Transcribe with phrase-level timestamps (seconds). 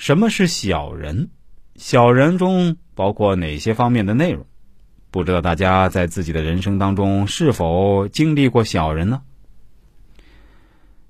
[0.00, 1.28] 什么是小人？
[1.76, 4.46] 小人中包括哪些方面的内容？
[5.10, 9.20] 不知道大家在自己的人生当中是否经历过小人呢？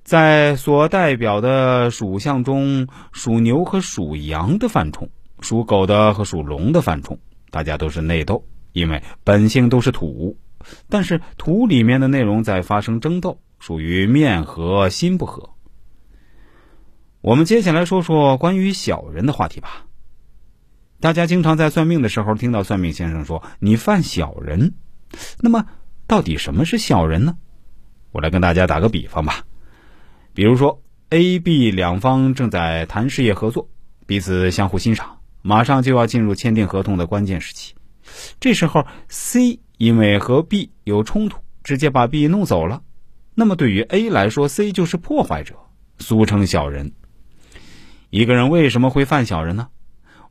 [0.02, 5.08] 在所代表的属相中，属牛和属羊的犯冲，
[5.40, 7.16] 属狗的和属龙的犯冲，
[7.52, 10.36] 大家都是内斗，因为本性都是土，
[10.88, 15.48] 但是土里面的内容在发生争斗，属于面和心不和。
[17.22, 19.84] 我们接下来说说关于小人的话题吧。
[21.00, 24.74] 大家经常在算命的时候听到算命先生说你犯小人，
[25.38, 25.66] 那么
[26.06, 27.36] 到底什么是小人呢？
[28.12, 29.44] 我来跟大家打个比方吧。
[30.32, 33.68] 比如说，A、B 两方正在谈事业合作，
[34.06, 37.74] 彼此相互欣赏，马上就要进入签订合同的关键时期。
[38.40, 42.82] 这时候，C 因为和 B 有冲突，直接把 B 弄走了。
[43.34, 45.54] 那么对于 A 来说，C 就是破坏者，
[45.98, 46.92] 俗称小人。
[48.10, 49.68] 一个人为什么会犯小人呢？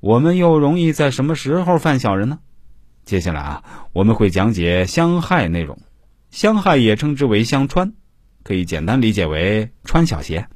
[0.01, 2.39] 我们又容易在什么时候犯小人呢？
[3.05, 5.79] 接下来啊，我们会讲解相害内容。
[6.29, 7.93] 相害也称之为相穿。
[8.43, 10.47] 可以简单理解为穿小鞋。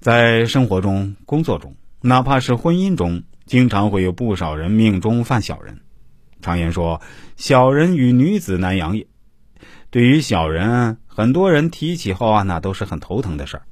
[0.00, 5.80] 在生活中、工作中，哪怕是婚姻中，经常会有不少人命中犯小人。
[6.40, 7.00] 常言说
[7.36, 9.06] ：“小人与女子难养也。”
[9.90, 13.62] 对于小人，很多人提起后啊，那都是很头疼的事儿，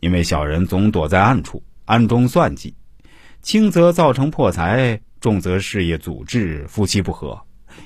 [0.00, 2.74] 因为小人总躲在暗处，暗中算计，
[3.42, 7.42] 轻则造成破财，重则事业阻滞、夫妻不和，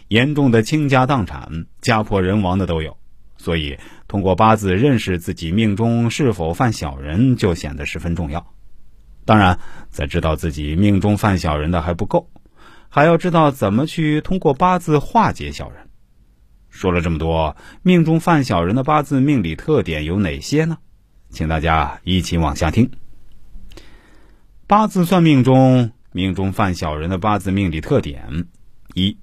[0.08, 2.96] 严重的倾家荡产、家破人亡的都有。
[3.38, 8.54] 所以，通过八字认识自己命中是否犯小人，就显得十分重要。
[9.24, 9.58] 当然，
[9.90, 12.30] 在知道自己命中犯小人的还不够，
[12.88, 15.88] 还要知道怎么去通过八字化解小人。
[16.70, 20.78] 说了这么多，命中犯小人的八字命理特点有哪些呢？
[21.32, 22.90] 请大家一起往下听。
[24.66, 28.46] 八字算命中，命中犯小人的八字命理特点：
[28.94, 29.16] 一、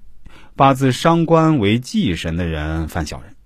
[0.56, 3.36] 八字伤官为忌神的人犯小人。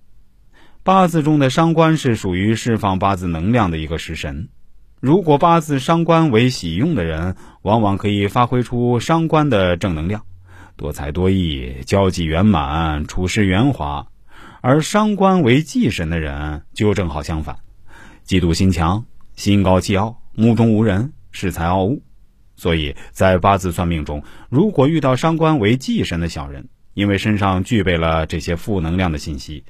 [0.83, 4.49] 八字中的伤官是属于释放八字能量的一个食神，
[4.99, 10.23] 如果八字伤官为喜用的人，往往可以发挥出伤官的正能量，
[10.75, 14.07] 多才多艺，交际圆满，处事圆滑；
[14.61, 17.57] 而伤官为忌神的人就正好相反，
[18.27, 19.05] 嫉妒心强，
[19.35, 22.01] 心高气傲，目中无人，恃才傲物。
[22.55, 29.63] 所以在八字算命中，如果遇到伤官为忌神的小人，因为身上具备了这些负能量的信息。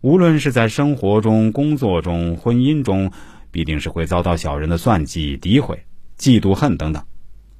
[0.00, 3.10] 无论是在生活中、工作中、婚姻中，
[3.50, 5.76] 必定是会遭到小人的算计、诋毁、
[6.16, 7.04] 嫉妒、恨等等。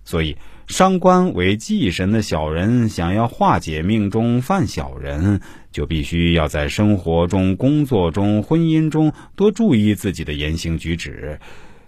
[0.04, 0.36] 所以，
[0.68, 5.40] 伤官为忌神的小人，想要化解命中犯小人，
[5.72, 11.40] 就必须要在生活中、工作中、婚姻中多注意自己的言行举止。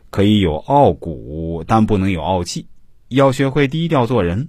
[0.08, 2.68] 可以有傲骨，但不能有傲气。
[3.08, 4.48] 要学会低调做人，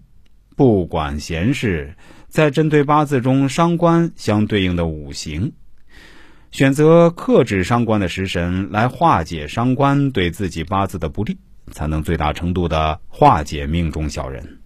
[0.56, 1.96] 不管闲事。
[2.30, 5.52] 在针对八字中伤官相对应的五行。
[6.52, 11.38] 选择克制伤官的食神来化解伤官对自己八字的不利，
[11.72, 14.61] 才能最大程度的化解命中小人。